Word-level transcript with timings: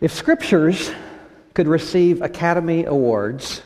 If 0.00 0.12
scriptures 0.12 0.90
could 1.54 1.66
receive 1.66 2.20
Academy 2.20 2.84
Awards, 2.84 3.62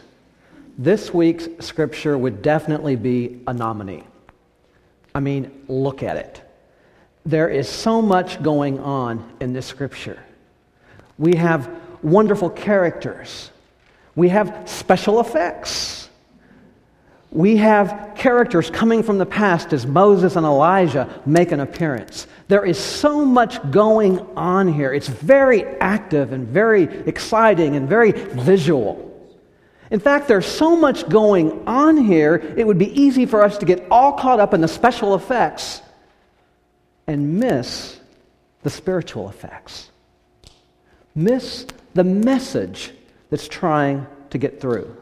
this 0.78 1.12
week's 1.12 1.48
scripture 1.58 2.16
would 2.16 2.40
definitely 2.40 2.94
be 2.94 3.40
a 3.48 3.52
nominee. 3.52 4.04
I 5.12 5.18
mean, 5.18 5.64
look 5.66 6.04
at 6.04 6.16
it. 6.16 6.42
There 7.26 7.48
is 7.48 7.68
so 7.68 8.00
much 8.00 8.40
going 8.42 8.78
on 8.78 9.28
in 9.40 9.52
this 9.52 9.66
scripture. 9.66 10.22
We 11.18 11.34
have 11.36 11.68
wonderful 12.02 12.48
characters, 12.48 13.50
we 14.14 14.28
have 14.28 14.68
special 14.68 15.20
effects. 15.20 16.08
We 17.32 17.58
have 17.58 18.09
characters 18.20 18.70
coming 18.70 19.02
from 19.02 19.16
the 19.16 19.26
past 19.26 19.72
as 19.72 19.86
Moses 19.86 20.36
and 20.36 20.44
Elijah 20.44 21.08
make 21.24 21.52
an 21.52 21.60
appearance. 21.60 22.26
There 22.48 22.64
is 22.64 22.78
so 22.78 23.24
much 23.24 23.58
going 23.70 24.20
on 24.36 24.68
here. 24.68 24.92
It's 24.92 25.08
very 25.08 25.64
active 25.64 26.32
and 26.32 26.46
very 26.46 26.84
exciting 26.84 27.76
and 27.76 27.88
very 27.88 28.12
visual. 28.12 29.06
In 29.90 30.00
fact, 30.00 30.28
there's 30.28 30.46
so 30.46 30.76
much 30.76 31.08
going 31.08 31.66
on 31.66 31.96
here, 31.96 32.36
it 32.56 32.64
would 32.64 32.78
be 32.78 32.92
easy 33.00 33.26
for 33.26 33.42
us 33.42 33.58
to 33.58 33.66
get 33.66 33.84
all 33.90 34.12
caught 34.12 34.38
up 34.38 34.54
in 34.54 34.60
the 34.60 34.68
special 34.68 35.14
effects 35.14 35.80
and 37.06 37.40
miss 37.40 37.98
the 38.62 38.70
spiritual 38.70 39.30
effects. 39.30 39.90
Miss 41.14 41.66
the 41.94 42.04
message 42.04 42.92
that's 43.30 43.48
trying 43.48 44.06
to 44.28 44.38
get 44.38 44.60
through. 44.60 44.94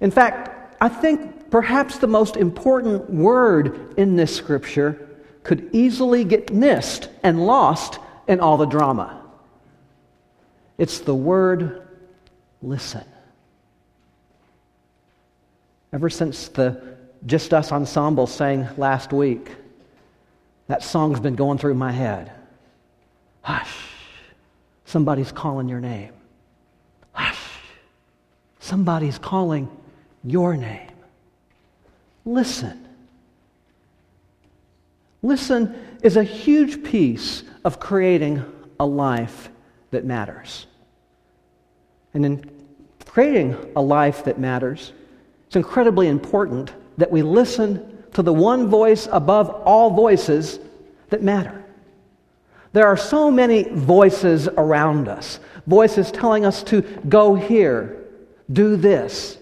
In 0.00 0.10
fact, 0.10 0.74
I 0.80 0.88
think 0.88 1.37
perhaps 1.50 1.98
the 1.98 2.06
most 2.06 2.36
important 2.36 3.10
word 3.10 3.94
in 3.96 4.16
this 4.16 4.34
scripture 4.34 5.08
could 5.42 5.70
easily 5.72 6.24
get 6.24 6.52
missed 6.52 7.08
and 7.22 7.46
lost 7.46 7.98
in 8.26 8.40
all 8.40 8.56
the 8.56 8.66
drama. 8.66 9.22
It's 10.76 11.00
the 11.00 11.14
word 11.14 11.88
listen. 12.62 13.04
Ever 15.92 16.10
since 16.10 16.48
the 16.48 16.96
Just 17.26 17.54
Us 17.54 17.72
ensemble 17.72 18.26
sang 18.26 18.68
last 18.76 19.12
week, 19.12 19.50
that 20.66 20.82
song's 20.82 21.18
been 21.18 21.34
going 21.34 21.56
through 21.56 21.74
my 21.74 21.90
head. 21.90 22.30
Hush, 23.40 23.74
somebody's 24.84 25.32
calling 25.32 25.68
your 25.68 25.80
name. 25.80 26.12
Hush, 27.12 27.40
somebody's 28.60 29.18
calling 29.18 29.70
your 30.22 30.56
name. 30.56 30.90
Listen. 32.28 32.86
Listen 35.22 35.74
is 36.02 36.18
a 36.18 36.22
huge 36.22 36.84
piece 36.84 37.42
of 37.64 37.80
creating 37.80 38.44
a 38.78 38.84
life 38.84 39.48
that 39.92 40.04
matters. 40.04 40.66
And 42.12 42.26
in 42.26 42.50
creating 43.06 43.56
a 43.74 43.80
life 43.80 44.24
that 44.24 44.38
matters, 44.38 44.92
it's 45.46 45.56
incredibly 45.56 46.08
important 46.08 46.70
that 46.98 47.10
we 47.10 47.22
listen 47.22 48.04
to 48.12 48.22
the 48.22 48.34
one 48.34 48.68
voice 48.68 49.08
above 49.10 49.48
all 49.64 49.88
voices 49.88 50.60
that 51.08 51.22
matter. 51.22 51.64
There 52.74 52.86
are 52.86 52.96
so 52.98 53.30
many 53.30 53.62
voices 53.62 54.48
around 54.48 55.08
us, 55.08 55.40
voices 55.66 56.12
telling 56.12 56.44
us 56.44 56.62
to 56.64 56.82
go 57.08 57.34
here, 57.34 58.04
do 58.52 58.76
this, 58.76 59.37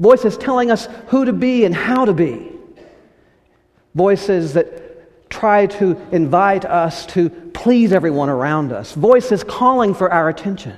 voices 0.00 0.36
telling 0.36 0.70
us 0.70 0.88
who 1.08 1.26
to 1.26 1.32
be 1.32 1.64
and 1.64 1.74
how 1.74 2.04
to 2.06 2.12
be, 2.12 2.50
voices 3.94 4.54
that 4.54 5.30
try 5.30 5.66
to 5.66 5.96
invite 6.10 6.64
us 6.64 7.06
to 7.06 7.30
please 7.30 7.92
everyone 7.92 8.28
around 8.28 8.72
us, 8.72 8.94
voices 8.94 9.44
calling 9.44 9.94
for 9.94 10.12
our 10.12 10.28
attention. 10.28 10.76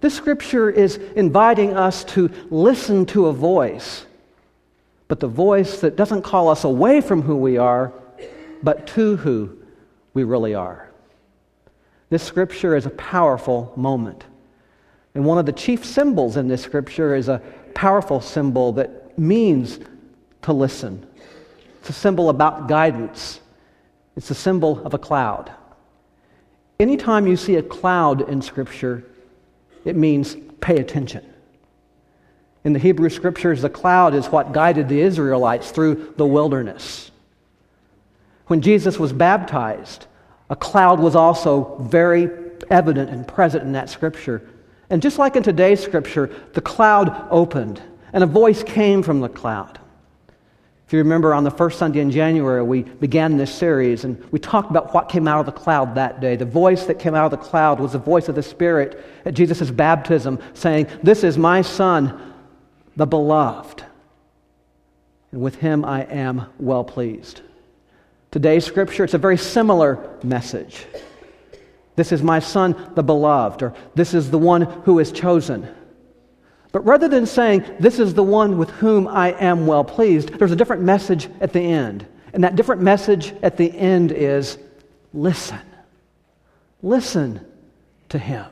This 0.00 0.14
scripture 0.14 0.70
is 0.70 0.96
inviting 1.16 1.74
us 1.76 2.04
to 2.04 2.30
listen 2.50 3.04
to 3.06 3.26
a 3.26 3.32
voice, 3.32 4.06
but 5.08 5.20
the 5.20 5.28
voice 5.28 5.80
that 5.80 5.96
doesn't 5.96 6.22
call 6.22 6.48
us 6.48 6.64
away 6.64 7.00
from 7.00 7.22
who 7.22 7.36
we 7.36 7.58
are, 7.58 7.92
but 8.62 8.86
to 8.88 9.16
who 9.16 9.58
we 10.14 10.24
really 10.24 10.54
are. 10.54 10.90
This 12.08 12.22
scripture 12.22 12.76
is 12.76 12.86
a 12.86 12.90
powerful 12.90 13.72
moment. 13.76 14.24
And 15.14 15.24
one 15.24 15.38
of 15.38 15.46
the 15.46 15.52
chief 15.52 15.84
symbols 15.84 16.36
in 16.36 16.46
this 16.46 16.62
scripture 16.62 17.14
is 17.14 17.28
a 17.28 17.40
powerful 17.76 18.22
symbol 18.22 18.72
that 18.72 19.18
means 19.18 19.78
to 20.40 20.52
listen. 20.52 21.06
It's 21.80 21.90
a 21.90 21.92
symbol 21.92 22.30
about 22.30 22.68
guidance, 22.68 23.40
it's 24.16 24.30
a 24.30 24.34
symbol 24.34 24.84
of 24.84 24.94
a 24.94 24.98
cloud. 24.98 25.52
Anytime 26.80 27.26
you 27.26 27.36
see 27.36 27.56
a 27.56 27.62
cloud 27.62 28.28
in 28.28 28.40
Scripture, 28.40 29.04
it 29.84 29.94
means 29.94 30.36
pay 30.60 30.78
attention. 30.78 31.24
In 32.64 32.72
the 32.72 32.78
Hebrew 32.78 33.10
Scriptures, 33.10 33.60
the 33.60 33.70
cloud 33.70 34.14
is 34.14 34.26
what 34.26 34.52
guided 34.52 34.88
the 34.88 35.00
Israelites 35.00 35.70
through 35.70 36.14
the 36.16 36.26
wilderness. 36.26 37.10
When 38.46 38.62
Jesus 38.62 38.98
was 38.98 39.12
baptized, 39.12 40.06
a 40.48 40.56
cloud 40.56 40.98
was 40.98 41.14
also 41.14 41.76
very 41.82 42.30
evident 42.70 43.10
and 43.10 43.28
present 43.28 43.64
in 43.64 43.72
that 43.72 43.90
Scripture 43.90 44.48
and 44.90 45.02
just 45.02 45.18
like 45.18 45.36
in 45.36 45.42
today's 45.42 45.82
scripture, 45.82 46.30
the 46.54 46.60
cloud 46.60 47.26
opened 47.30 47.82
and 48.12 48.22
a 48.22 48.26
voice 48.26 48.62
came 48.62 49.02
from 49.02 49.20
the 49.20 49.28
cloud. 49.28 49.78
If 50.86 50.92
you 50.92 51.00
remember, 51.00 51.34
on 51.34 51.42
the 51.42 51.50
first 51.50 51.80
Sunday 51.80 51.98
in 51.98 52.12
January, 52.12 52.62
we 52.62 52.82
began 52.82 53.36
this 53.36 53.52
series 53.52 54.04
and 54.04 54.22
we 54.30 54.38
talked 54.38 54.70
about 54.70 54.94
what 54.94 55.08
came 55.08 55.26
out 55.26 55.40
of 55.40 55.46
the 55.46 55.52
cloud 55.52 55.96
that 55.96 56.20
day. 56.20 56.36
The 56.36 56.44
voice 56.44 56.84
that 56.84 57.00
came 57.00 57.16
out 57.16 57.24
of 57.24 57.32
the 57.32 57.44
cloud 57.44 57.80
was 57.80 57.92
the 57.92 57.98
voice 57.98 58.28
of 58.28 58.36
the 58.36 58.42
Spirit 58.42 59.04
at 59.24 59.34
Jesus' 59.34 59.72
baptism 59.72 60.38
saying, 60.54 60.86
This 61.02 61.24
is 61.24 61.36
my 61.36 61.62
Son, 61.62 62.32
the 62.94 63.06
beloved, 63.06 63.84
and 65.32 65.42
with 65.42 65.56
him 65.56 65.84
I 65.84 66.04
am 66.04 66.46
well 66.60 66.84
pleased. 66.84 67.40
Today's 68.30 68.64
scripture, 68.64 69.02
it's 69.02 69.14
a 69.14 69.18
very 69.18 69.38
similar 69.38 70.16
message. 70.22 70.86
This 71.96 72.12
is 72.12 72.22
my 72.22 72.38
son, 72.38 72.92
the 72.94 73.02
beloved, 73.02 73.62
or 73.62 73.74
this 73.94 74.14
is 74.14 74.30
the 74.30 74.38
one 74.38 74.62
who 74.62 74.98
is 74.98 75.10
chosen. 75.10 75.66
But 76.70 76.84
rather 76.84 77.08
than 77.08 77.24
saying, 77.24 77.64
this 77.80 77.98
is 77.98 78.12
the 78.12 78.22
one 78.22 78.58
with 78.58 78.68
whom 78.68 79.08
I 79.08 79.32
am 79.32 79.66
well 79.66 79.82
pleased, 79.82 80.28
there's 80.38 80.52
a 80.52 80.56
different 80.56 80.82
message 80.82 81.28
at 81.40 81.54
the 81.54 81.60
end. 81.60 82.06
And 82.34 82.44
that 82.44 82.54
different 82.54 82.82
message 82.82 83.34
at 83.42 83.56
the 83.56 83.74
end 83.74 84.12
is 84.12 84.58
listen. 85.14 85.60
Listen 86.82 87.40
to 88.10 88.18
him, 88.18 88.44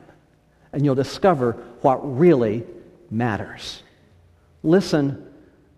and 0.73 0.83
you'll 0.83 0.95
discover 0.95 1.51
what 1.81 1.97
really 2.17 2.63
matters. 3.11 3.83
Listen 4.63 5.31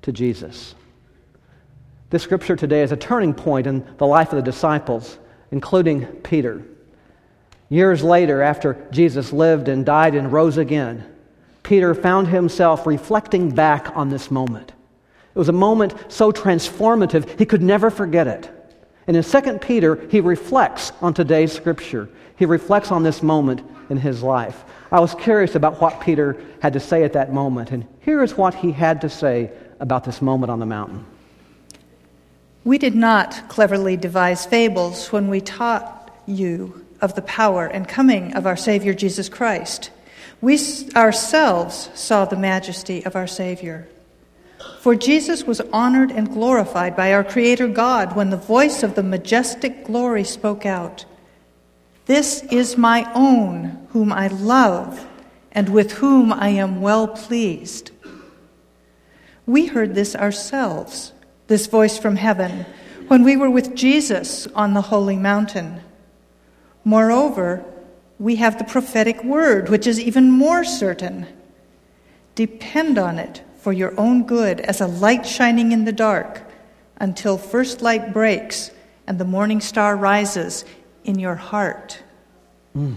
to 0.04 0.14
Jesus. 0.14 0.74
This 2.10 2.24
scripture 2.24 2.56
today 2.56 2.82
is 2.82 2.94
a 2.94 2.98
turning 2.98 3.34
point 3.34 3.68
in 3.68 3.86
the 3.98 4.08
life 4.08 4.32
of 4.32 4.38
the 4.38 4.42
disciples, 4.42 5.18
including 5.52 6.06
Peter. 6.06 6.64
Years 7.70 8.04
later, 8.04 8.42
after 8.42 8.88
Jesus 8.92 9.34
lived 9.34 9.68
and 9.68 9.86
died 9.86 10.16
and 10.16 10.32
rose 10.32 10.58
again, 10.58 11.04
Peter 11.64 11.94
found 11.94 12.30
himself 12.30 12.88
reflecting 12.88 13.50
back 13.54 13.96
on 13.96 14.10
this 14.10 14.32
moment. 14.32 14.72
It 15.36 15.40
was 15.40 15.50
a 15.50 15.54
moment 15.54 15.94
so 16.08 16.32
transformative, 16.32 17.38
he 17.38 17.46
could 17.46 17.62
never 17.62 17.90
forget 17.90 18.28
it. 18.28 18.50
And 19.06 19.16
in 19.16 19.24
2 19.24 19.60
Peter, 19.60 20.08
he 20.10 20.22
reflects 20.22 20.92
on 21.02 21.14
today's 21.14 21.52
scripture. 21.52 22.10
He 22.38 22.46
reflects 22.46 22.92
on 22.92 23.04
this 23.04 23.22
moment 23.22 23.62
in 23.90 23.98
his 23.98 24.24
life. 24.24 24.64
I 24.92 25.00
was 25.00 25.14
curious 25.16 25.56
about 25.56 25.82
what 25.82 26.00
Peter 26.00 26.38
had 26.62 26.74
to 26.74 26.80
say 26.80 27.04
at 27.04 27.14
that 27.14 27.34
moment, 27.34 27.72
and 27.72 27.86
here 28.02 28.24
is 28.24 28.38
what 28.38 28.56
he 28.56 28.72
had 28.72 29.02
to 29.02 29.10
say 29.10 29.52
about 29.80 30.04
this 30.04 30.22
moment 30.22 30.50
on 30.50 30.60
the 30.60 30.66
mountain. 30.66 31.06
We 32.64 32.78
did 32.78 32.96
not 32.96 33.48
cleverly 33.50 33.98
devise 33.98 34.46
fables 34.46 35.12
when 35.12 35.30
we 35.30 35.42
taught 35.42 36.14
you 36.26 36.86
of 37.02 37.16
the 37.16 37.22
power 37.22 37.66
and 37.66 37.88
coming 37.88 38.34
of 38.34 38.46
our 38.46 38.58
Savior 38.58 38.94
Jesus 38.94 39.30
Christ. 39.30 39.92
We 40.42 40.60
ourselves 40.96 41.90
saw 41.96 42.26
the 42.26 42.38
majesty 42.38 43.06
of 43.06 43.16
our 43.16 43.28
Savior. 43.28 43.88
For 44.80 44.96
Jesus 44.96 45.44
was 45.44 45.62
honored 45.74 46.12
and 46.12 46.32
glorified 46.32 46.96
by 46.96 47.14
our 47.14 47.24
Creator 47.24 47.70
God 47.70 48.16
when 48.16 48.30
the 48.30 48.38
voice 48.38 48.84
of 48.84 48.96
the 48.96 49.04
majestic 49.04 49.86
glory 49.86 50.24
spoke 50.24 50.66
out 50.66 51.06
This 52.06 52.44
is 52.44 52.78
my 52.78 53.12
own, 53.14 53.88
whom 53.90 54.14
I 54.14 54.28
love, 54.28 55.06
and 55.52 55.70
with 55.70 55.94
whom 55.94 56.32
I 56.32 56.50
am 56.50 56.82
well 56.82 57.08
pleased. 57.08 57.92
We 59.46 59.66
heard 59.66 59.96
this 59.96 60.16
ourselves, 60.16 61.14
this 61.48 61.68
voice 61.68 61.98
from 61.98 62.16
heaven, 62.16 62.66
when 63.08 63.24
we 63.24 63.38
were 63.38 63.50
with 63.50 63.76
Jesus 63.76 64.48
on 64.48 64.74
the 64.74 64.82
holy 64.82 65.16
mountain. 65.16 65.82
Moreover, 66.88 67.66
we 68.18 68.38
have 68.38 68.58
the 68.58 68.64
prophetic 68.64 69.22
word, 69.22 69.68
which 69.68 69.86
is 69.86 70.00
even 70.00 70.32
more 70.32 70.64
certain. 70.64 71.28
Depend 72.34 72.98
on 72.98 73.20
it 73.20 73.44
for 73.58 73.74
your 73.74 73.94
own 74.00 74.24
good 74.26 74.62
as 74.62 74.80
a 74.80 74.88
light 74.88 75.26
shining 75.26 75.74
in 75.74 75.84
the 75.84 75.92
dark 75.92 76.50
until 76.96 77.38
first 77.38 77.82
light 77.82 78.14
breaks 78.14 78.72
and 79.06 79.20
the 79.20 79.26
morning 79.26 79.60
star 79.60 79.98
rises 79.98 80.64
in 81.04 81.20
your 81.20 81.36
heart. 81.36 82.02
Mm. 82.74 82.96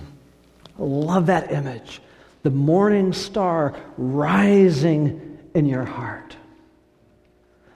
Love 0.79 1.27
that 1.27 1.51
image. 1.51 2.01
The 2.45 2.51
morning 2.51 3.13
star 3.13 3.75
rising 3.97 5.37
in 5.53 5.67
your 5.67 5.85
heart. 5.85 6.37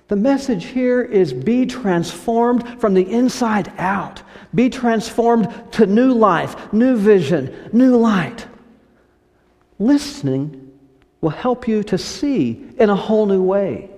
The 0.08 0.16
message 0.16 0.66
here 0.66 1.00
is 1.00 1.32
be 1.32 1.64
transformed 1.64 2.80
from 2.80 2.92
the 2.92 3.10
inside 3.10 3.72
out. 3.78 4.22
Be 4.54 4.68
transformed 4.68 5.48
to 5.72 5.86
new 5.86 6.12
life, 6.12 6.72
new 6.72 6.96
vision, 6.96 7.70
new 7.72 7.96
light. 7.96 8.46
Listening 9.78 10.72
will 11.22 11.30
help 11.30 11.66
you 11.66 11.82
to 11.84 11.96
see 11.96 12.66
in 12.78 12.90
a 12.90 12.96
whole 12.96 13.24
new 13.24 13.42
way. 13.42 13.88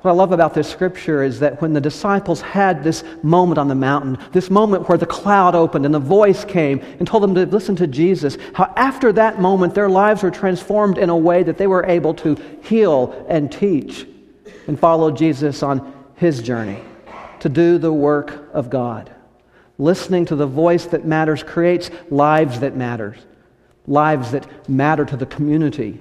What 0.00 0.10
I 0.10 0.14
love 0.14 0.32
about 0.32 0.52
this 0.52 0.68
scripture 0.68 1.22
is 1.22 1.40
that 1.40 1.60
when 1.62 1.72
the 1.72 1.80
disciples 1.80 2.40
had 2.40 2.82
this 2.82 3.04
moment 3.22 3.58
on 3.58 3.68
the 3.68 3.74
mountain, 3.74 4.18
this 4.32 4.50
moment 4.50 4.88
where 4.88 4.98
the 4.98 5.06
cloud 5.06 5.54
opened 5.54 5.84
and 5.84 5.94
the 5.94 6.00
voice 6.00 6.44
came 6.44 6.80
and 6.98 7.06
told 7.06 7.22
them 7.22 7.34
to 7.36 7.46
listen 7.46 7.76
to 7.76 7.86
Jesus, 7.86 8.36
how 8.52 8.72
after 8.76 9.12
that 9.12 9.40
moment 9.40 9.74
their 9.74 9.88
lives 9.88 10.24
were 10.24 10.30
transformed 10.30 10.98
in 10.98 11.08
a 11.08 11.16
way 11.16 11.44
that 11.44 11.56
they 11.56 11.66
were 11.68 11.86
able 11.86 12.14
to 12.14 12.34
heal 12.62 13.24
and 13.28 13.50
teach 13.50 14.06
and 14.66 14.78
follow 14.78 15.10
Jesus 15.10 15.62
on 15.62 15.94
his 16.16 16.42
journey 16.42 16.82
to 17.40 17.48
do 17.48 17.78
the 17.78 17.92
work 17.92 18.48
of 18.52 18.70
God. 18.70 19.12
Listening 19.78 20.24
to 20.26 20.36
the 20.36 20.46
voice 20.46 20.86
that 20.86 21.04
matters 21.04 21.42
creates 21.42 21.90
lives 22.10 22.60
that 22.60 22.76
matter, 22.76 23.16
lives 23.86 24.32
that 24.32 24.68
matter 24.68 25.04
to 25.04 25.16
the 25.16 25.26
community, 25.26 26.00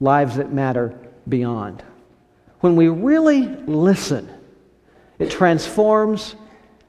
lives 0.00 0.36
that 0.36 0.52
matter 0.52 0.98
beyond. 1.28 1.82
When 2.60 2.76
we 2.76 2.88
really 2.88 3.46
listen, 3.46 4.28
it 5.18 5.30
transforms 5.30 6.34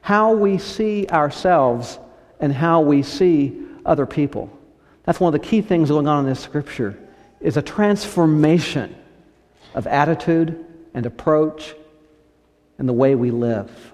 how 0.02 0.34
we 0.34 0.58
see 0.58 1.08
ourselves 1.08 2.00
and 2.40 2.54
how 2.54 2.82
we 2.82 3.04
see 3.04 3.62
other 3.86 4.06
people. 4.06 4.50
That's 5.04 5.20
one 5.20 5.34
of 5.34 5.42
the 5.42 5.48
key 5.48 5.62
things 5.62 5.90
going 5.90 6.08
on 6.08 6.20
in 6.20 6.26
this 6.26 6.40
scripture 6.40 6.98
is 7.42 7.58
a 7.58 7.62
transformation 7.62 8.96
of 9.74 9.88
attitude 9.88 10.64
and 10.94 11.06
approach 11.06 11.74
and 12.78 12.88
the 12.88 12.94
way 12.94 13.16
we 13.16 13.32
live. 13.32 13.92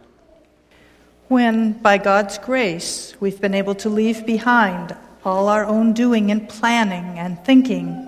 When, 1.28 1.74
by 1.74 1.98
God's 1.98 2.38
grace, 2.38 3.16
we've 3.20 3.40
been 3.40 3.54
able 3.54 3.76
to 3.76 3.90
leave 3.90 4.26
behind 4.26 4.96
all 5.24 5.48
our 5.48 5.66
own 5.66 5.94
doing 5.94 6.32
and 6.32 6.50
planning 6.50 7.20
and 7.20 7.44
thinking, 7.46 8.06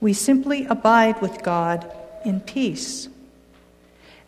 we 0.00 0.12
simply 0.12 0.64
abide 0.66 1.20
with 1.20 1.42
God 1.42 1.90
in 2.24 2.40
peace. 2.40 3.08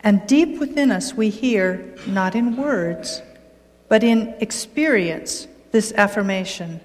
And 0.03 0.27
deep 0.27 0.61
within 0.61 0.91
us, 0.93 1.15
we 1.15 1.31
hear, 1.31 1.97
not 2.06 2.35
in 2.35 2.56
words, 2.56 3.23
but 3.89 4.05
in 4.05 4.35
experience, 4.41 5.49
this 5.73 5.93
affirmation 5.93 6.81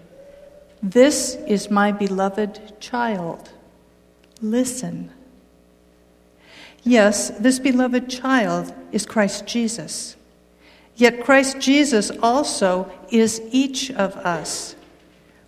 This 0.81 1.35
is 1.47 1.69
my 1.69 1.91
beloved 1.91 2.79
child. 2.79 3.51
Listen. 4.41 5.11
Yes, 6.83 7.29
this 7.31 7.59
beloved 7.59 8.09
child 8.09 8.73
is 8.91 9.05
Christ 9.05 9.45
Jesus. 9.45 10.15
Yet 10.95 11.23
Christ 11.23 11.59
Jesus 11.59 12.11
also 12.21 12.91
is 13.09 13.41
each 13.51 13.91
of 13.91 14.15
us. 14.17 14.75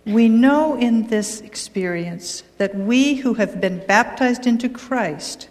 We 0.04 0.28
know 0.28 0.76
in 0.76 1.06
this 1.06 1.40
experience 1.40 2.42
that 2.58 2.74
we 2.74 3.14
who 3.14 3.34
have 3.34 3.60
been 3.60 3.84
baptized 3.86 4.46
into 4.46 4.68
Christ 4.68 5.48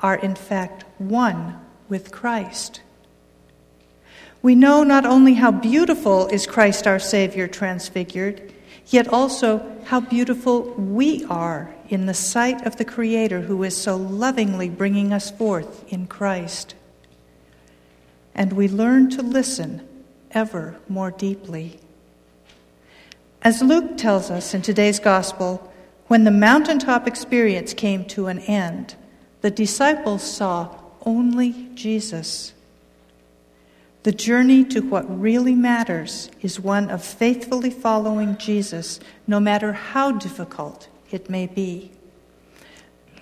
are 0.00 0.16
in 0.16 0.34
fact 0.34 0.84
one 0.98 1.60
with 1.88 2.10
Christ. 2.10 2.80
We 4.40 4.54
know 4.54 4.84
not 4.84 5.06
only 5.06 5.34
how 5.34 5.50
beautiful 5.50 6.26
is 6.28 6.46
Christ 6.46 6.86
our 6.86 6.98
Savior 6.98 7.48
transfigured, 7.48 8.52
yet 8.88 9.08
also 9.08 9.58
how 9.86 10.00
beautiful 10.00 10.62
we 10.74 11.24
are 11.26 11.74
in 11.88 12.06
the 12.06 12.14
sight 12.14 12.66
of 12.66 12.76
the 12.76 12.84
Creator 12.84 13.42
who 13.42 13.62
is 13.62 13.76
so 13.76 13.96
lovingly 13.96 14.68
bringing 14.68 15.12
us 15.12 15.30
forth 15.30 15.84
in 15.92 16.06
Christ. 16.06 16.74
And 18.34 18.54
we 18.54 18.66
learn 18.66 19.10
to 19.10 19.22
listen 19.22 19.86
ever 20.30 20.76
more 20.88 21.10
deeply. 21.10 21.78
As 23.42 23.62
Luke 23.62 23.98
tells 23.98 24.30
us 24.30 24.54
in 24.54 24.62
today's 24.62 24.98
Gospel, 24.98 25.70
when 26.06 26.24
the 26.24 26.30
mountaintop 26.30 27.06
experience 27.06 27.74
came 27.74 28.04
to 28.06 28.28
an 28.28 28.38
end, 28.40 28.94
the 29.42 29.50
disciples 29.50 30.22
saw 30.22 30.74
only 31.04 31.68
Jesus. 31.74 32.53
The 34.04 34.12
journey 34.12 34.64
to 34.64 34.80
what 34.80 35.20
really 35.20 35.54
matters 35.54 36.30
is 36.42 36.60
one 36.60 36.90
of 36.90 37.02
faithfully 37.02 37.70
following 37.70 38.36
Jesus, 38.36 39.00
no 39.26 39.40
matter 39.40 39.72
how 39.72 40.12
difficult 40.12 40.88
it 41.10 41.30
may 41.30 41.46
be. 41.46 41.90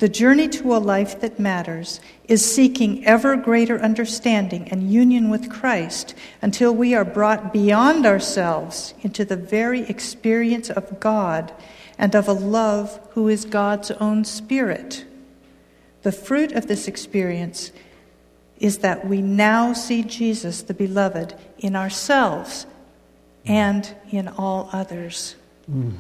The 0.01 0.09
journey 0.09 0.49
to 0.49 0.75
a 0.75 0.79
life 0.79 1.21
that 1.21 1.39
matters 1.39 2.01
is 2.27 2.45
seeking 2.45 3.07
ever 3.07 3.37
greater 3.37 3.81
understanding 3.81 4.67
and 4.73 4.93
union 4.93 5.31
with 5.31 5.49
Christ 5.49 6.17
until 6.43 6.75
we 6.75 6.97
are 6.97 7.05
brought 7.05 7.53
beyond 7.53 8.05
ourselves 8.05 8.95
into 9.03 9.25
the 9.25 9.37
very 9.37 9.83
experience 9.83 10.69
of 10.69 10.99
God 10.99 11.53
and 11.97 12.17
of 12.17 12.27
a 12.27 12.33
love 12.33 12.99
who 13.11 13.29
is 13.29 13.45
God's 13.45 13.93
own 13.93 14.25
Spirit. 14.25 15.05
The 16.03 16.11
fruit 16.11 16.51
of 16.51 16.67
this 16.67 16.89
experience 16.89 17.71
is 18.63 18.79
that 18.79 19.05
we 19.05 19.21
now 19.21 19.73
see 19.73 20.05
Jesus, 20.05 20.63
the 20.63 20.73
beloved, 20.73 21.35
in 21.59 21.75
ourselves 21.75 22.65
and 23.45 23.93
in 24.11 24.29
all 24.29 24.71
others. 24.73 25.35
Mm. 25.69 25.97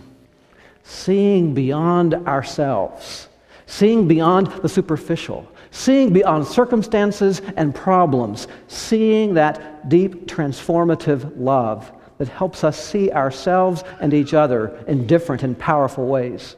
Seeing 0.85 1.55
beyond 1.55 2.15
ourselves, 2.15 3.29
seeing 3.67 4.07
beyond 4.07 4.47
the 4.63 4.69
superficial, 4.69 5.51
seeing 5.73 6.13
beyond 6.13 6.47
circumstances 6.47 7.43
and 7.57 7.75
problems, 7.75 8.47
seeing 8.69 9.35
that 9.35 9.89
deep 9.89 10.27
transformative 10.27 11.33
love 11.37 11.91
that 12.19 12.29
helps 12.29 12.63
us 12.63 12.79
see 12.79 13.11
ourselves 13.11 13.83
and 14.01 14.15
each 14.15 14.35
other 14.35 14.85
in 14.87 15.09
different 15.09 15.43
and 15.43 15.59
powerful 15.59 16.07
ways. 16.07 16.55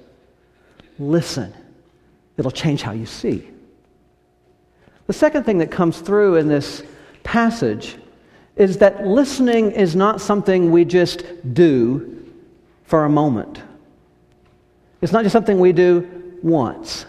Listen, 0.98 1.54
it'll 2.36 2.50
change 2.50 2.82
how 2.82 2.92
you 2.92 3.06
see. 3.06 3.48
The 5.06 5.12
second 5.12 5.44
thing 5.44 5.58
that 5.58 5.70
comes 5.70 6.00
through 6.00 6.36
in 6.36 6.48
this 6.48 6.82
passage 7.22 7.96
is 8.56 8.78
that 8.78 9.06
listening 9.06 9.72
is 9.72 9.96
not 9.96 10.20
something 10.20 10.70
we 10.70 10.84
just 10.84 11.24
do 11.54 12.24
for 12.84 13.04
a 13.04 13.08
moment. 13.08 13.60
It's 15.00 15.12
not 15.12 15.22
just 15.22 15.32
something 15.32 15.58
we 15.58 15.72
do 15.72 16.38
once. 16.42 17.06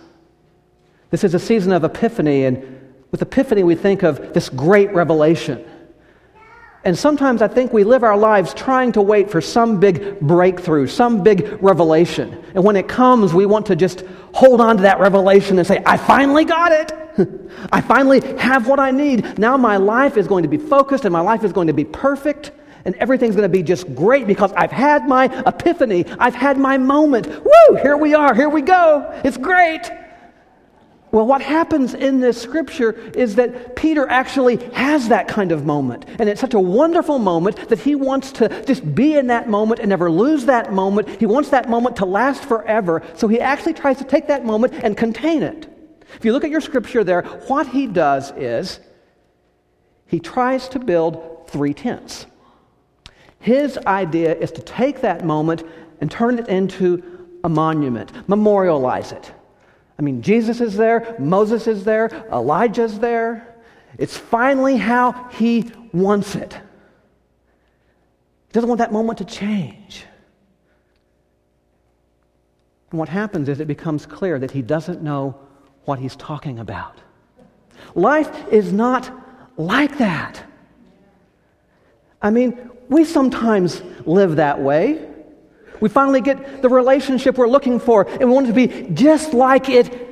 This 1.11 1.23
is 1.23 1.33
a 1.33 1.39
season 1.39 1.71
of 1.71 1.83
epiphany, 1.83 2.45
and 2.45 2.81
with 3.11 3.21
epiphany, 3.21 3.63
we 3.63 3.75
think 3.75 4.03
of 4.03 4.33
this 4.33 4.49
great 4.49 4.93
revelation. 4.93 5.63
And 6.85 6.95
sometimes 6.95 7.41
I 7.41 7.47
think 7.47 7.73
we 7.73 7.83
live 7.83 8.03
our 8.03 8.15
lives 8.15 8.53
trying 8.53 8.91
to 8.91 9.01
wait 9.01 9.31
for 9.31 9.41
some 9.41 9.79
big 9.79 10.19
breakthrough, 10.19 10.85
some 10.85 11.23
big 11.23 11.57
revelation. 11.59 12.43
And 12.53 12.63
when 12.63 12.75
it 12.75 12.87
comes, 12.87 13.33
we 13.33 13.47
want 13.47 13.65
to 13.65 13.75
just 13.75 14.03
hold 14.33 14.61
on 14.61 14.77
to 14.77 14.83
that 14.83 14.99
revelation 14.99 15.57
and 15.57 15.67
say, 15.67 15.81
I 15.83 15.97
finally 15.97 16.45
got 16.45 16.71
it. 16.71 16.91
I 17.71 17.81
finally 17.81 18.21
have 18.37 18.67
what 18.67 18.79
I 18.79 18.91
need. 18.91 19.39
Now 19.39 19.57
my 19.57 19.77
life 19.77 20.15
is 20.15 20.27
going 20.27 20.43
to 20.43 20.49
be 20.49 20.59
focused 20.59 21.05
and 21.05 21.11
my 21.11 21.21
life 21.21 21.43
is 21.43 21.51
going 21.51 21.67
to 21.67 21.73
be 21.73 21.85
perfect 21.85 22.51
and 22.85 22.93
everything's 22.95 23.35
going 23.35 23.49
to 23.51 23.57
be 23.57 23.63
just 23.63 23.93
great 23.95 24.27
because 24.27 24.53
I've 24.53 24.71
had 24.71 25.07
my 25.07 25.25
epiphany. 25.47 26.05
I've 26.19 26.35
had 26.35 26.59
my 26.59 26.77
moment. 26.77 27.27
Woo! 27.27 27.77
Here 27.81 27.97
we 27.97 28.13
are. 28.13 28.35
Here 28.35 28.49
we 28.49 28.61
go. 28.61 29.09
It's 29.25 29.37
great. 29.37 29.89
Well, 31.15 31.25
what 31.25 31.41
happens 31.41 31.93
in 31.93 32.19
this 32.19 32.41
scripture 32.41 32.91
is 32.91 33.35
that 33.35 33.77
Peter 33.77 34.05
actually 34.09 34.57
has 34.73 35.07
that 35.07 35.29
kind 35.29 35.53
of 35.53 35.65
moment. 35.65 36.03
And 36.19 36.27
it's 36.27 36.41
such 36.41 36.53
a 36.53 36.59
wonderful 36.59 37.19
moment 37.19 37.69
that 37.69 37.79
he 37.79 37.95
wants 37.95 38.33
to 38.33 38.49
just 38.65 38.93
be 38.93 39.15
in 39.15 39.27
that 39.27 39.47
moment 39.47 39.79
and 39.79 39.87
never 39.87 40.11
lose 40.11 40.43
that 40.47 40.73
moment. 40.73 41.07
He 41.07 41.25
wants 41.25 41.51
that 41.51 41.69
moment 41.69 41.95
to 41.95 42.05
last 42.05 42.43
forever. 42.43 43.01
So 43.15 43.29
he 43.29 43.39
actually 43.39 43.75
tries 43.75 43.97
to 43.99 44.03
take 44.03 44.27
that 44.27 44.43
moment 44.43 44.73
and 44.73 44.97
contain 44.97 45.41
it. 45.41 45.69
If 46.15 46.25
you 46.25 46.33
look 46.33 46.43
at 46.43 46.49
your 46.49 46.59
scripture 46.59 47.05
there, 47.05 47.21
what 47.47 47.65
he 47.65 47.87
does 47.87 48.33
is 48.35 48.81
he 50.07 50.19
tries 50.19 50.67
to 50.67 50.79
build 50.79 51.47
three 51.47 51.73
tents. 51.73 52.25
His 53.39 53.77
idea 53.87 54.35
is 54.35 54.51
to 54.51 54.61
take 54.61 54.99
that 54.99 55.23
moment 55.23 55.63
and 56.01 56.11
turn 56.11 56.39
it 56.39 56.49
into 56.49 57.01
a 57.45 57.47
monument, 57.47 58.11
memorialize 58.27 59.13
it. 59.13 59.31
I 59.97 60.01
mean, 60.01 60.21
Jesus 60.21 60.61
is 60.61 60.75
there, 60.75 61.15
Moses 61.19 61.67
is 61.67 61.83
there, 61.83 62.27
Elijah's 62.31 62.99
there. 62.99 63.55
It's 63.97 64.17
finally 64.17 64.77
how 64.77 65.29
he 65.29 65.71
wants 65.93 66.35
it. 66.35 66.53
He 66.53 68.53
doesn't 68.53 68.67
want 68.67 68.79
that 68.79 68.91
moment 68.91 69.19
to 69.19 69.25
change. 69.25 70.05
And 72.91 72.99
what 72.99 73.09
happens 73.09 73.49
is 73.49 73.59
it 73.59 73.67
becomes 73.67 74.05
clear 74.05 74.37
that 74.39 74.51
he 74.51 74.61
doesn't 74.61 75.01
know 75.01 75.39
what 75.85 75.99
he's 75.99 76.15
talking 76.15 76.59
about. 76.59 76.97
Life 77.93 78.51
is 78.51 78.73
not 78.73 79.11
like 79.57 79.97
that. 79.97 80.43
I 82.21 82.31
mean, 82.31 82.71
we 82.89 83.05
sometimes 83.05 83.81
live 84.05 84.37
that 84.37 84.59
way. 84.59 85.07
We 85.81 85.89
finally 85.89 86.21
get 86.21 86.61
the 86.61 86.69
relationship 86.69 87.37
we're 87.37 87.47
looking 87.47 87.79
for, 87.79 88.07
and 88.07 88.19
we 88.19 88.25
want 88.25 88.47
it 88.47 88.53
to 88.53 88.67
be 88.67 88.93
just 88.93 89.33
like 89.33 89.69
it 89.69 90.05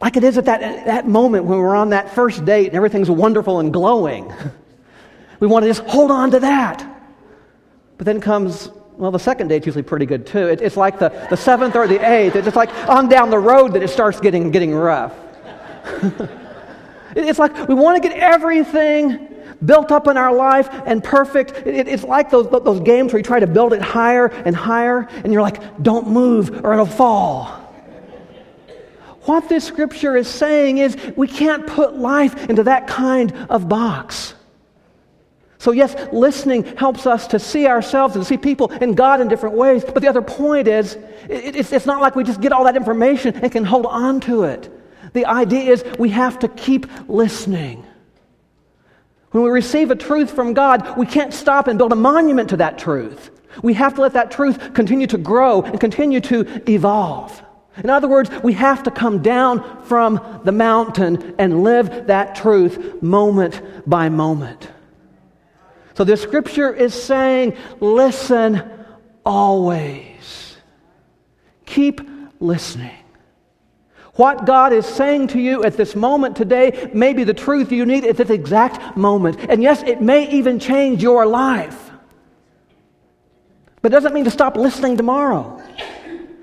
like 0.00 0.16
it 0.16 0.24
is 0.24 0.36
at 0.36 0.44
that, 0.44 0.60
that 0.84 1.08
moment 1.08 1.46
when 1.46 1.58
we're 1.58 1.74
on 1.74 1.90
that 1.90 2.14
first 2.14 2.44
date 2.44 2.66
and 2.66 2.76
everything's 2.76 3.10
wonderful 3.10 3.60
and 3.60 3.72
glowing. 3.72 4.32
We 5.38 5.46
want 5.46 5.64
to 5.64 5.68
just 5.68 5.82
hold 5.82 6.10
on 6.10 6.30
to 6.30 6.40
that. 6.40 6.82
But 7.98 8.06
then 8.06 8.22
comes, 8.22 8.70
well, 8.96 9.10
the 9.10 9.18
second 9.18 9.48
date's 9.48 9.66
usually 9.66 9.82
pretty 9.82 10.06
good 10.06 10.26
too. 10.26 10.48
It, 10.48 10.62
it's 10.62 10.78
like 10.78 10.98
the, 10.98 11.10
the 11.28 11.36
seventh 11.36 11.76
or 11.76 11.86
the 11.86 12.00
eighth. 12.10 12.36
It's 12.36 12.46
just 12.46 12.56
like 12.56 12.72
on 12.88 13.10
down 13.10 13.28
the 13.28 13.38
road 13.38 13.74
that 13.74 13.82
it 13.82 13.88
starts 13.88 14.18
getting, 14.18 14.50
getting 14.50 14.74
rough. 14.74 15.14
it's 17.14 17.38
like 17.38 17.68
we 17.68 17.74
want 17.74 18.02
to 18.02 18.08
get 18.08 18.18
everything 18.18 19.35
built 19.64 19.90
up 19.90 20.06
in 20.08 20.16
our 20.16 20.34
life 20.34 20.68
and 20.86 21.02
perfect. 21.02 21.66
It, 21.66 21.88
it's 21.88 22.04
like 22.04 22.30
those, 22.30 22.48
those 22.50 22.80
games 22.80 23.12
where 23.12 23.18
you 23.18 23.24
try 23.24 23.40
to 23.40 23.46
build 23.46 23.72
it 23.72 23.82
higher 23.82 24.26
and 24.26 24.54
higher, 24.54 25.08
and 25.24 25.32
you're 25.32 25.42
like, 25.42 25.82
don't 25.82 26.08
move 26.08 26.64
or 26.64 26.72
it'll 26.72 26.86
fall. 26.86 27.62
What 29.22 29.48
this 29.48 29.64
scripture 29.64 30.16
is 30.16 30.28
saying 30.28 30.78
is 30.78 30.96
we 31.16 31.26
can't 31.26 31.66
put 31.66 31.96
life 31.96 32.48
into 32.48 32.62
that 32.64 32.86
kind 32.86 33.32
of 33.50 33.68
box. 33.68 34.34
So, 35.58 35.72
yes, 35.72 35.96
listening 36.12 36.62
helps 36.76 37.06
us 37.06 37.26
to 37.28 37.40
see 37.40 37.66
ourselves 37.66 38.14
and 38.14 38.24
see 38.24 38.36
people 38.36 38.70
and 38.70 38.96
God 38.96 39.20
in 39.20 39.26
different 39.26 39.56
ways. 39.56 39.84
But 39.84 40.00
the 40.00 40.08
other 40.08 40.22
point 40.22 40.68
is, 40.68 40.96
it's, 41.28 41.72
it's 41.72 41.86
not 41.86 42.00
like 42.00 42.14
we 42.14 42.22
just 42.22 42.40
get 42.40 42.52
all 42.52 42.64
that 42.64 42.76
information 42.76 43.34
and 43.34 43.50
can 43.50 43.64
hold 43.64 43.86
on 43.86 44.20
to 44.20 44.44
it. 44.44 44.70
The 45.12 45.24
idea 45.26 45.72
is 45.72 45.84
we 45.98 46.10
have 46.10 46.38
to 46.40 46.48
keep 46.48 46.86
listening. 47.08 47.84
When 49.30 49.42
we 49.42 49.50
receive 49.50 49.90
a 49.90 49.96
truth 49.96 50.30
from 50.30 50.54
God, 50.54 50.96
we 50.96 51.06
can't 51.06 51.34
stop 51.34 51.68
and 51.68 51.78
build 51.78 51.92
a 51.92 51.96
monument 51.96 52.50
to 52.50 52.56
that 52.58 52.78
truth. 52.78 53.30
We 53.62 53.74
have 53.74 53.94
to 53.94 54.02
let 54.02 54.12
that 54.12 54.30
truth 54.30 54.74
continue 54.74 55.06
to 55.08 55.18
grow 55.18 55.62
and 55.62 55.80
continue 55.80 56.20
to 56.22 56.70
evolve. 56.70 57.42
In 57.82 57.90
other 57.90 58.08
words, 58.08 58.30
we 58.42 58.54
have 58.54 58.82
to 58.84 58.90
come 58.90 59.22
down 59.22 59.82
from 59.84 60.40
the 60.44 60.52
mountain 60.52 61.34
and 61.38 61.62
live 61.62 62.06
that 62.06 62.34
truth 62.34 63.02
moment 63.02 63.60
by 63.88 64.08
moment. 64.08 64.70
So 65.94 66.04
the 66.04 66.16
scripture 66.16 66.72
is 66.72 66.94
saying, 66.94 67.56
listen 67.80 68.62
always. 69.24 70.56
Keep 71.66 72.00
listening. 72.40 72.95
What 74.16 74.46
God 74.46 74.72
is 74.72 74.86
saying 74.86 75.28
to 75.28 75.38
you 75.38 75.62
at 75.62 75.76
this 75.76 75.94
moment 75.94 76.36
today 76.36 76.90
may 76.94 77.12
be 77.12 77.24
the 77.24 77.34
truth 77.34 77.70
you 77.70 77.84
need 77.84 78.04
at 78.04 78.16
this 78.16 78.30
exact 78.30 78.96
moment. 78.96 79.38
And 79.50 79.62
yes, 79.62 79.82
it 79.82 80.00
may 80.00 80.30
even 80.30 80.58
change 80.58 81.02
your 81.02 81.26
life. 81.26 81.90
But 83.82 83.92
it 83.92 83.96
doesn't 83.96 84.14
mean 84.14 84.24
to 84.24 84.30
stop 84.30 84.56
listening 84.56 84.96
tomorrow. 84.96 85.62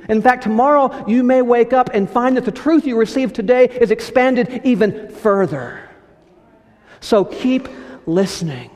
In 0.08 0.22
fact, 0.22 0.44
tomorrow 0.44 1.06
you 1.08 1.24
may 1.24 1.42
wake 1.42 1.74
up 1.74 1.90
and 1.94 2.08
find 2.08 2.38
that 2.38 2.46
the 2.46 2.52
truth 2.52 2.86
you 2.86 2.96
received 2.96 3.34
today 3.34 3.66
is 3.66 3.90
expanded 3.90 4.62
even 4.64 5.10
further. 5.10 5.90
So 7.00 7.26
keep 7.26 7.68
listening. 8.06 8.70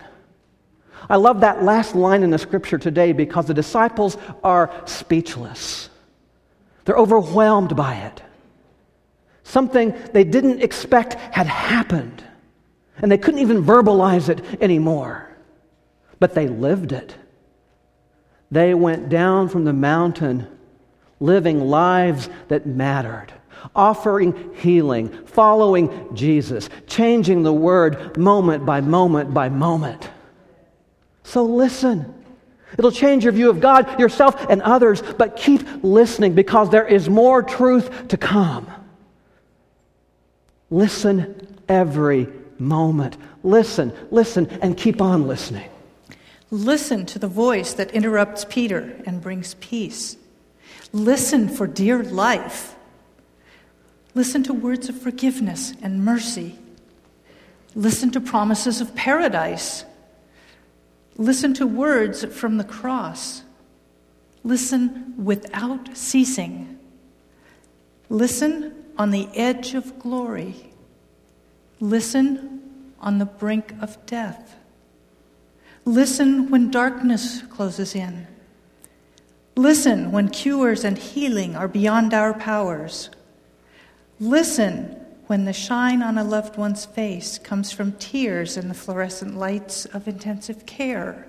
I 1.10 1.18
love 1.18 1.42
that 1.42 1.64
last 1.64 1.96
line 1.96 2.24
in 2.24 2.32
the 2.32 2.40
scripture 2.40 2.78
today 2.80 3.12
because 3.12 3.46
the 3.46 3.54
disciples 3.54 4.18
are 4.44 4.74
speechless. 4.86 5.90
They're 6.86 6.98
overwhelmed 6.98 7.76
by 7.76 7.96
it. 7.96 8.24
Something 9.48 9.96
they 10.12 10.26
didn't 10.26 10.62
expect 10.62 11.14
had 11.14 11.48
happened, 11.48 12.22
and 12.98 13.10
they 13.10 13.18
couldn't 13.18 13.40
even 13.40 13.64
verbalize 13.64 14.28
it 14.28 14.44
anymore. 14.62 15.26
But 16.20 16.34
they 16.34 16.50
lived 16.50 16.92
it. 16.92 17.16
They 18.52 18.74
went 18.74 19.08
down 19.08 19.48
from 19.48 19.64
the 19.64 19.72
mountain 19.72 20.48
living 21.22 21.62
lives 21.62 22.28
that 22.50 22.66
mattered, 22.66 23.28
offering 23.74 24.54
healing, 24.56 25.26
following 25.28 26.14
Jesus, 26.14 26.68
changing 26.86 27.44
the 27.44 27.54
word 27.54 28.18
moment 28.18 28.66
by 28.66 28.82
moment 28.82 29.34
by 29.34 29.48
moment. 29.48 30.10
So 31.24 31.46
listen. 31.46 32.14
It'll 32.78 32.92
change 32.92 33.24
your 33.24 33.32
view 33.32 33.50
of 33.50 33.62
God, 33.62 33.98
yourself, 33.98 34.50
and 34.50 34.62
others, 34.62 35.02
but 35.02 35.38
keep 35.38 35.62
listening 35.84 36.34
because 36.34 36.70
there 36.70 36.86
is 36.86 37.10
more 37.10 37.42
truth 37.42 38.10
to 38.10 38.18
come. 38.18 38.70
Listen 40.70 41.58
every 41.70 42.28
moment. 42.60 43.18
Listen, 43.44 43.94
listen, 44.12 44.48
and 44.62 44.78
keep 44.78 45.02
on 45.02 45.28
listening. 45.28 45.70
Listen 46.50 47.06
to 47.06 47.20
the 47.20 47.28
voice 47.28 47.74
that 47.74 47.92
interrupts 47.92 48.46
Peter 48.46 48.96
and 49.06 49.22
brings 49.22 49.54
peace. 49.56 50.18
Listen 50.94 51.50
for 51.50 51.68
dear 51.68 52.04
life. 52.04 52.76
Listen 54.16 54.44
to 54.44 54.54
words 54.54 54.90
of 54.90 55.00
forgiveness 55.00 55.74
and 55.82 56.04
mercy. 56.04 56.58
Listen 57.76 58.10
to 58.12 58.22
promises 58.22 58.82
of 58.82 58.96
paradise. 58.96 59.86
Listen 61.18 61.54
to 61.56 61.68
words 61.68 62.26
from 62.26 62.58
the 62.58 62.64
cross. 62.64 63.44
Listen 64.44 65.14
without 65.24 65.96
ceasing. 65.96 66.80
Listen 68.10 68.77
on 68.98 69.12
the 69.12 69.30
edge 69.36 69.74
of 69.74 70.00
glory. 70.00 70.72
Listen 71.80 72.92
on 73.00 73.20
the 73.20 73.26
brink 73.26 73.74
of 73.82 74.04
death. 74.06 74.56
Listen 75.86 76.50
when 76.50 76.72
darkness 76.72 77.42
closes 77.44 77.96
in. 77.96 78.28
Listen 79.56 80.12
when 80.12 80.30
cures 80.30 80.84
and 80.84 80.98
healing 80.98 81.56
are 81.56 81.68
beyond 81.68 82.14
our 82.14 82.34
powers. 82.34 83.10
Listen 84.20 85.00
when 85.28 85.46
the 85.46 85.54
shine 85.54 86.02
on 86.02 86.18
a 86.18 86.24
loved 86.24 86.58
one's 86.58 86.86
face 86.86 87.38
comes 87.38 87.72
from 87.72 87.92
tears 87.94 88.58
in 88.58 88.68
the 88.68 88.74
fluorescent 88.74 89.38
lights 89.38 89.86
of 89.86 90.08
intensive 90.08 90.66
care. 90.66 91.28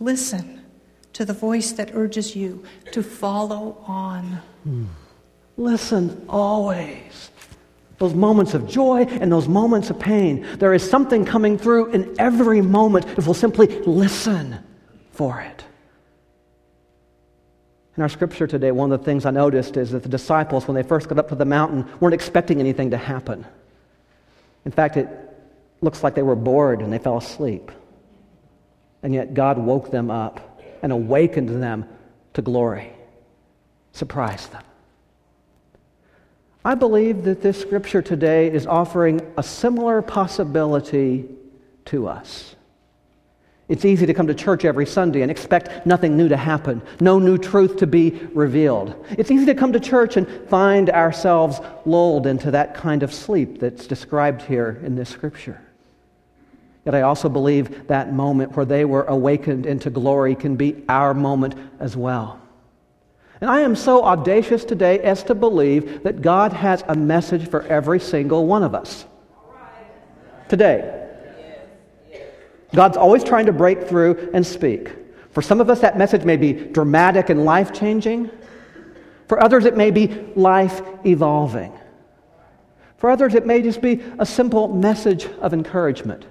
Listen 0.00 0.64
to 1.12 1.24
the 1.24 1.32
voice 1.32 1.72
that 1.72 1.94
urges 1.94 2.34
you 2.34 2.64
to 2.92 3.02
follow 3.02 3.82
on. 3.86 4.40
Hmm. 4.64 4.84
Listen 5.56 6.24
always. 6.28 7.30
Those 7.98 8.14
moments 8.14 8.54
of 8.54 8.68
joy 8.68 9.04
and 9.04 9.30
those 9.30 9.46
moments 9.46 9.90
of 9.90 9.98
pain. 9.98 10.46
There 10.58 10.74
is 10.74 10.88
something 10.88 11.24
coming 11.24 11.56
through 11.56 11.92
in 11.92 12.14
every 12.18 12.60
moment 12.60 13.06
if 13.16 13.26
we'll 13.26 13.34
simply 13.34 13.68
listen 13.82 14.58
for 15.12 15.40
it. 15.40 15.64
In 17.96 18.02
our 18.02 18.08
scripture 18.08 18.48
today, 18.48 18.72
one 18.72 18.90
of 18.90 18.98
the 18.98 19.04
things 19.04 19.24
I 19.24 19.30
noticed 19.30 19.76
is 19.76 19.92
that 19.92 20.02
the 20.02 20.08
disciples, 20.08 20.66
when 20.66 20.74
they 20.74 20.82
first 20.82 21.08
got 21.08 21.18
up 21.18 21.28
to 21.28 21.36
the 21.36 21.44
mountain, 21.44 21.88
weren't 22.00 22.14
expecting 22.14 22.58
anything 22.58 22.90
to 22.90 22.96
happen. 22.96 23.46
In 24.64 24.72
fact, 24.72 24.96
it 24.96 25.08
looks 25.80 26.02
like 26.02 26.16
they 26.16 26.22
were 26.22 26.34
bored 26.34 26.80
and 26.80 26.92
they 26.92 26.98
fell 26.98 27.18
asleep. 27.18 27.70
And 29.04 29.14
yet 29.14 29.34
God 29.34 29.58
woke 29.58 29.92
them 29.92 30.10
up 30.10 30.60
and 30.82 30.90
awakened 30.90 31.62
them 31.62 31.86
to 32.32 32.42
glory, 32.42 32.92
surprised 33.92 34.50
them. 34.50 34.64
I 36.64 36.74
believe 36.74 37.24
that 37.24 37.42
this 37.42 37.60
scripture 37.60 38.00
today 38.00 38.50
is 38.50 38.66
offering 38.66 39.20
a 39.36 39.42
similar 39.42 40.00
possibility 40.00 41.26
to 41.86 42.08
us. 42.08 42.56
It's 43.68 43.84
easy 43.84 44.06
to 44.06 44.14
come 44.14 44.26
to 44.26 44.34
church 44.34 44.64
every 44.64 44.86
Sunday 44.86 45.22
and 45.22 45.30
expect 45.30 45.86
nothing 45.86 46.16
new 46.16 46.28
to 46.28 46.36
happen, 46.36 46.80
no 47.00 47.18
new 47.18 47.36
truth 47.36 47.76
to 47.78 47.86
be 47.86 48.10
revealed. 48.34 49.06
It's 49.10 49.30
easy 49.30 49.46
to 49.46 49.54
come 49.54 49.72
to 49.72 49.80
church 49.80 50.16
and 50.16 50.26
find 50.48 50.90
ourselves 50.90 51.60
lulled 51.84 52.26
into 52.26 52.50
that 52.50 52.74
kind 52.74 53.02
of 53.02 53.12
sleep 53.12 53.60
that's 53.60 53.86
described 53.86 54.42
here 54.42 54.80
in 54.84 54.96
this 54.96 55.08
scripture. 55.10 55.60
Yet 56.84 56.94
I 56.94 57.02
also 57.02 57.30
believe 57.30 57.88
that 57.88 58.12
moment 58.12 58.56
where 58.56 58.66
they 58.66 58.84
were 58.84 59.04
awakened 59.04 59.64
into 59.64 59.88
glory 59.88 60.34
can 60.34 60.56
be 60.56 60.82
our 60.88 61.14
moment 61.14 61.54
as 61.80 61.96
well. 61.96 62.40
And 63.40 63.50
I 63.50 63.60
am 63.60 63.74
so 63.74 64.04
audacious 64.04 64.64
today 64.64 65.00
as 65.00 65.22
to 65.24 65.34
believe 65.34 66.02
that 66.04 66.22
God 66.22 66.52
has 66.52 66.84
a 66.88 66.94
message 66.94 67.48
for 67.48 67.62
every 67.62 68.00
single 68.00 68.46
one 68.46 68.62
of 68.62 68.74
us. 68.74 69.04
Today. 70.48 71.00
God's 72.74 72.96
always 72.96 73.24
trying 73.24 73.46
to 73.46 73.52
break 73.52 73.88
through 73.88 74.30
and 74.34 74.46
speak. 74.46 74.90
For 75.30 75.42
some 75.42 75.60
of 75.60 75.68
us, 75.68 75.80
that 75.80 75.98
message 75.98 76.24
may 76.24 76.36
be 76.36 76.52
dramatic 76.52 77.28
and 77.28 77.44
life 77.44 77.72
changing. 77.72 78.30
For 79.28 79.42
others, 79.42 79.64
it 79.64 79.76
may 79.76 79.90
be 79.90 80.08
life 80.36 80.82
evolving. 81.04 81.72
For 82.98 83.10
others, 83.10 83.34
it 83.34 83.46
may 83.46 83.62
just 83.62 83.80
be 83.80 84.02
a 84.18 84.26
simple 84.26 84.68
message 84.68 85.26
of 85.40 85.52
encouragement. 85.52 86.24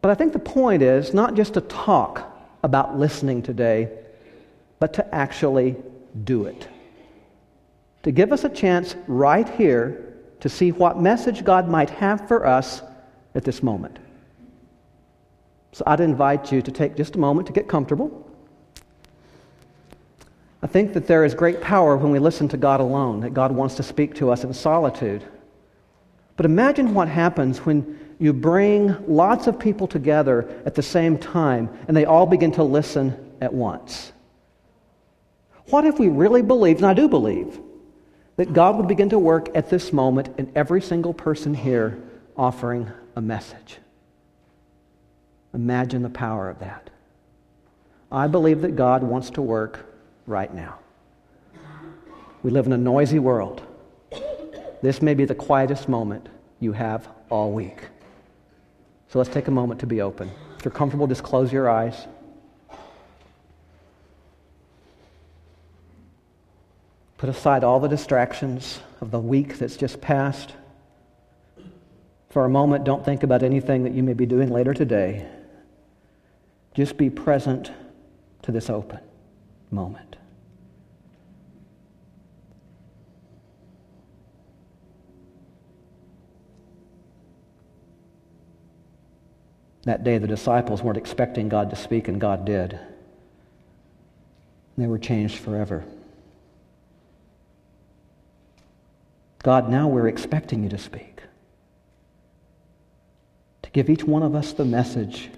But 0.00 0.10
I 0.10 0.14
think 0.14 0.32
the 0.32 0.38
point 0.38 0.82
is 0.82 1.14
not 1.14 1.34
just 1.34 1.54
to 1.54 1.60
talk 1.60 2.28
about 2.62 2.98
listening 2.98 3.42
today, 3.42 3.90
but 4.82 4.94
to 4.94 5.14
actually 5.14 5.76
do 6.24 6.46
it. 6.46 6.66
To 8.02 8.10
give 8.10 8.32
us 8.32 8.42
a 8.42 8.48
chance 8.48 8.96
right 9.06 9.48
here 9.48 10.12
to 10.40 10.48
see 10.48 10.72
what 10.72 11.00
message 11.00 11.44
God 11.44 11.68
might 11.68 11.88
have 11.90 12.26
for 12.26 12.44
us 12.44 12.82
at 13.36 13.44
this 13.44 13.62
moment. 13.62 14.00
So 15.70 15.84
I'd 15.86 16.00
invite 16.00 16.50
you 16.50 16.62
to 16.62 16.72
take 16.72 16.96
just 16.96 17.14
a 17.14 17.18
moment 17.20 17.46
to 17.46 17.52
get 17.52 17.68
comfortable. 17.68 18.28
I 20.64 20.66
think 20.66 20.94
that 20.94 21.06
there 21.06 21.24
is 21.24 21.32
great 21.32 21.60
power 21.60 21.96
when 21.96 22.10
we 22.10 22.18
listen 22.18 22.48
to 22.48 22.56
God 22.56 22.80
alone, 22.80 23.20
that 23.20 23.34
God 23.34 23.52
wants 23.52 23.76
to 23.76 23.84
speak 23.84 24.16
to 24.16 24.32
us 24.32 24.42
in 24.42 24.52
solitude. 24.52 25.22
But 26.36 26.44
imagine 26.44 26.92
what 26.92 27.06
happens 27.06 27.58
when 27.58 28.16
you 28.18 28.32
bring 28.32 28.96
lots 29.06 29.46
of 29.46 29.60
people 29.60 29.86
together 29.86 30.60
at 30.66 30.74
the 30.74 30.82
same 30.82 31.18
time 31.18 31.70
and 31.86 31.96
they 31.96 32.04
all 32.04 32.26
begin 32.26 32.50
to 32.50 32.64
listen 32.64 33.32
at 33.40 33.54
once. 33.54 34.12
What 35.66 35.84
if 35.84 35.98
we 35.98 36.08
really 36.08 36.42
believed, 36.42 36.80
and 36.80 36.86
I 36.86 36.94
do 36.94 37.08
believe, 37.08 37.60
that 38.36 38.52
God 38.52 38.76
would 38.76 38.88
begin 38.88 39.10
to 39.10 39.18
work 39.18 39.48
at 39.54 39.70
this 39.70 39.92
moment 39.92 40.34
in 40.38 40.50
every 40.54 40.82
single 40.82 41.14
person 41.14 41.54
here 41.54 42.02
offering 42.36 42.90
a 43.14 43.20
message? 43.20 43.78
Imagine 45.54 46.02
the 46.02 46.10
power 46.10 46.48
of 46.48 46.58
that. 46.60 46.90
I 48.10 48.26
believe 48.26 48.62
that 48.62 48.76
God 48.76 49.02
wants 49.02 49.30
to 49.30 49.42
work 49.42 49.86
right 50.26 50.52
now. 50.52 50.78
We 52.42 52.50
live 52.50 52.66
in 52.66 52.72
a 52.72 52.78
noisy 52.78 53.18
world. 53.18 53.62
This 54.82 55.00
may 55.00 55.14
be 55.14 55.24
the 55.24 55.34
quietest 55.34 55.88
moment 55.88 56.28
you 56.58 56.72
have 56.72 57.08
all 57.30 57.52
week. 57.52 57.82
So 59.08 59.18
let's 59.18 59.30
take 59.30 59.46
a 59.48 59.52
moment 59.52 59.78
to 59.80 59.86
be 59.86 60.00
open. 60.00 60.30
If 60.58 60.64
you're 60.64 60.72
comfortable, 60.72 61.06
just 61.06 61.22
close 61.22 61.52
your 61.52 61.70
eyes. 61.70 62.06
Put 67.22 67.28
aside 67.30 67.62
all 67.62 67.78
the 67.78 67.86
distractions 67.86 68.80
of 69.00 69.12
the 69.12 69.20
week 69.20 69.56
that's 69.56 69.76
just 69.76 70.00
passed. 70.00 70.54
For 72.30 72.44
a 72.44 72.48
moment, 72.48 72.82
don't 72.82 73.04
think 73.04 73.22
about 73.22 73.44
anything 73.44 73.84
that 73.84 73.92
you 73.92 74.02
may 74.02 74.12
be 74.12 74.26
doing 74.26 74.50
later 74.50 74.74
today. 74.74 75.28
Just 76.74 76.96
be 76.96 77.10
present 77.10 77.70
to 78.42 78.50
this 78.50 78.68
open 78.68 78.98
moment. 79.70 80.16
That 89.84 90.02
day, 90.02 90.18
the 90.18 90.26
disciples 90.26 90.82
weren't 90.82 90.98
expecting 90.98 91.48
God 91.48 91.70
to 91.70 91.76
speak, 91.76 92.08
and 92.08 92.20
God 92.20 92.44
did. 92.44 92.80
They 94.76 94.88
were 94.88 94.98
changed 94.98 95.38
forever. 95.38 95.84
God, 99.42 99.68
now 99.68 99.88
we're 99.88 100.06
expecting 100.06 100.62
you 100.62 100.68
to 100.68 100.78
speak, 100.78 101.20
to 103.62 103.70
give 103.70 103.90
each 103.90 104.04
one 104.04 104.22
of 104.22 104.34
us 104.36 104.52
the 104.52 104.64
message 104.64 105.30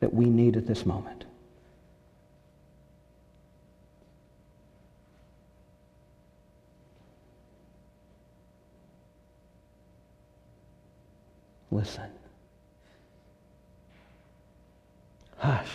that 0.00 0.14
we 0.14 0.26
need 0.26 0.56
at 0.56 0.66
this 0.66 0.86
moment. 0.86 1.24
Listen. 11.70 12.10
Hush. 15.38 15.68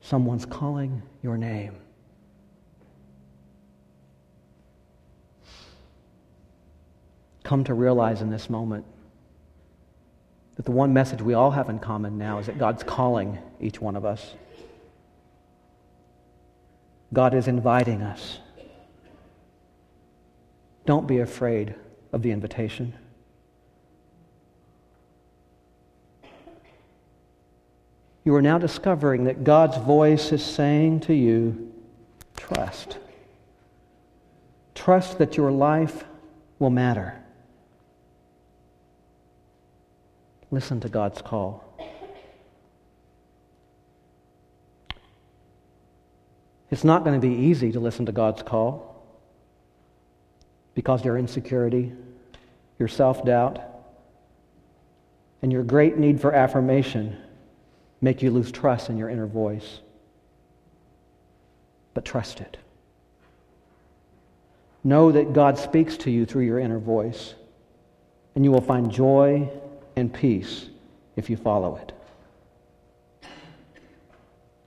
Someone's 0.00 0.44
calling 0.44 1.02
your 1.22 1.36
name. 1.36 1.76
Come 7.52 7.64
to 7.64 7.74
realize 7.74 8.22
in 8.22 8.30
this 8.30 8.48
moment 8.48 8.86
that 10.56 10.64
the 10.64 10.70
one 10.70 10.94
message 10.94 11.20
we 11.20 11.34
all 11.34 11.50
have 11.50 11.68
in 11.68 11.80
common 11.80 12.16
now 12.16 12.38
is 12.38 12.46
that 12.46 12.56
God's 12.56 12.82
calling 12.82 13.36
each 13.60 13.78
one 13.78 13.94
of 13.94 14.06
us. 14.06 14.36
God 17.12 17.34
is 17.34 17.48
inviting 17.48 18.00
us. 18.00 18.38
Don't 20.86 21.06
be 21.06 21.18
afraid 21.18 21.74
of 22.10 22.22
the 22.22 22.30
invitation. 22.30 22.94
You 28.24 28.34
are 28.34 28.40
now 28.40 28.56
discovering 28.56 29.24
that 29.24 29.44
God's 29.44 29.76
voice 29.76 30.32
is 30.32 30.42
saying 30.42 31.00
to 31.00 31.12
you, 31.12 31.70
trust. 32.34 32.96
Trust 34.74 35.18
that 35.18 35.36
your 35.36 35.52
life 35.52 36.04
will 36.58 36.70
matter. 36.70 37.21
Listen 40.52 40.80
to 40.80 40.88
God's 40.90 41.22
call. 41.22 41.64
It's 46.70 46.84
not 46.84 47.04
going 47.04 47.18
to 47.18 47.26
be 47.26 47.34
easy 47.34 47.72
to 47.72 47.80
listen 47.80 48.04
to 48.06 48.12
God's 48.12 48.42
call 48.42 49.02
because 50.74 51.06
your 51.06 51.16
insecurity, 51.16 51.92
your 52.78 52.88
self 52.88 53.24
doubt, 53.24 53.60
and 55.40 55.50
your 55.50 55.62
great 55.62 55.96
need 55.96 56.20
for 56.20 56.34
affirmation 56.34 57.16
make 58.02 58.20
you 58.20 58.30
lose 58.30 58.52
trust 58.52 58.90
in 58.90 58.98
your 58.98 59.08
inner 59.08 59.26
voice. 59.26 59.80
But 61.94 62.04
trust 62.04 62.40
it. 62.40 62.58
Know 64.84 65.12
that 65.12 65.32
God 65.32 65.58
speaks 65.58 65.96
to 65.98 66.10
you 66.10 66.26
through 66.26 66.44
your 66.44 66.58
inner 66.58 66.78
voice, 66.78 67.34
and 68.34 68.44
you 68.44 68.50
will 68.50 68.60
find 68.60 68.90
joy 68.92 69.50
and 69.96 70.12
peace 70.12 70.68
if 71.16 71.28
you 71.28 71.36
follow 71.36 71.76
it. 71.76 71.92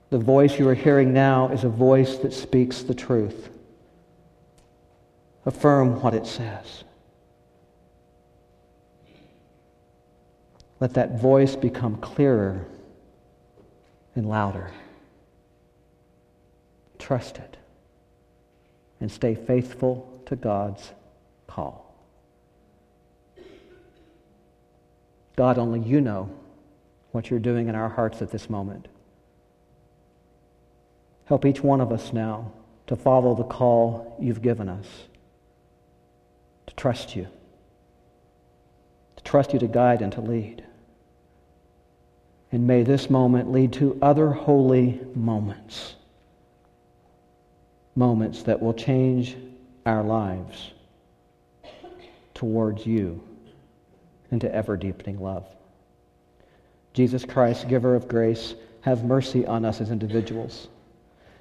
The 0.10 0.18
voice 0.18 0.60
you 0.60 0.70
are 0.70 0.76
hearing 0.76 1.14
now 1.14 1.50
is 1.50 1.64
a 1.64 1.70
voice 1.70 2.18
that 2.18 2.34
speaks 2.34 2.84
the 2.84 2.94
truth. 2.94 3.50
Affirm 5.46 6.02
what 6.02 6.14
it 6.14 6.26
says. 6.26 6.84
Let 10.80 10.94
that 10.94 11.20
voice 11.20 11.56
become 11.56 11.98
clearer 11.98 12.66
and 14.16 14.28
louder. 14.28 14.72
Trust 17.00 17.38
it 17.38 17.58
and 19.00 19.12
stay 19.12 19.36
faithful 19.36 20.22
to 20.26 20.36
God's 20.36 20.92
call. 21.48 21.85
God, 25.36 25.58
only 25.58 25.82
you 25.82 26.00
know 26.00 26.30
what 27.12 27.30
you're 27.30 27.40
doing 27.40 27.68
in 27.68 27.76
our 27.76 27.90
hearts 27.90 28.22
at 28.22 28.32
this 28.32 28.50
moment. 28.50 28.88
Help 31.26 31.46
each 31.46 31.62
one 31.62 31.82
of 31.82 31.92
us 31.92 32.14
now 32.14 32.52
to 32.88 32.96
follow 32.96 33.36
the 33.36 33.44
call 33.44 34.16
you've 34.20 34.42
given 34.42 34.70
us, 34.70 34.86
to 36.68 36.76
trust 36.76 37.16
you, 37.16 37.28
to 39.18 39.24
trust 39.24 39.54
you 39.54 39.60
to 39.60 39.68
guide 39.68 40.02
and 40.02 40.14
to 40.14 40.22
lead. 40.22 40.64
And 42.52 42.68
may 42.68 42.84
this 42.84 43.10
moment 43.10 43.52
lead 43.52 43.74
to 43.74 43.98
other 44.02 44.30
holy 44.32 45.02
moments, 45.16 45.96
moments 47.96 48.44
that 48.44 48.62
will 48.62 48.74
change 48.74 49.36
our 49.86 50.04
lives 50.04 50.72
towards 52.34 52.86
you 52.86 53.22
into 54.32 54.54
ever 54.54 54.78
deepening 54.78 55.20
love. 55.22 55.46
Jesus 56.94 57.26
Christ, 57.26 57.68
giver 57.68 57.96
of 57.96 58.08
grace, 58.08 58.56
have 58.82 59.04
mercy 59.04 59.46
on 59.46 59.66
us 59.66 59.82
as 59.82 59.92
individuals. 59.92 60.68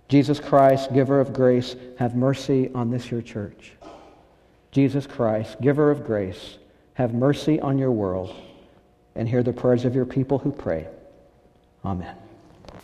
Jesus 0.08 0.40
Christ, 0.40 0.92
giver 0.92 1.20
of 1.20 1.32
grace, 1.32 1.76
have 1.98 2.14
mercy 2.14 2.70
on 2.74 2.90
this 2.90 3.10
your 3.10 3.22
church. 3.22 3.72
Jesus 4.70 5.06
Christ, 5.06 5.60
giver 5.60 5.90
of 5.90 6.04
grace, 6.04 6.58
have 6.94 7.14
mercy 7.14 7.60
on 7.60 7.78
your 7.78 7.92
world 7.92 8.34
and 9.14 9.28
hear 9.28 9.42
the 9.42 9.52
prayers 9.52 9.84
of 9.84 9.94
your 9.94 10.04
people 10.04 10.38
who 10.38 10.50
pray. 10.50 10.88
Amen. 11.84 12.16